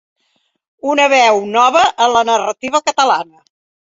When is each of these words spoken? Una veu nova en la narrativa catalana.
Una 0.93 1.03
veu 1.11 1.37
nova 1.55 1.83
en 2.05 2.09
la 2.13 2.23
narrativa 2.31 2.81
catalana. 2.89 3.45